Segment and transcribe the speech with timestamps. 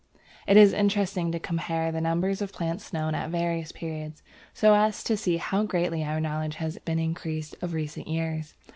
[0.47, 5.03] It is interesting to compare the numbers of plants known at various periods, so as
[5.03, 8.55] to see how greatly our knowledge has been increased of recent years.